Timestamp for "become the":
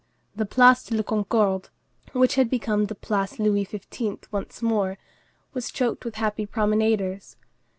2.49-2.95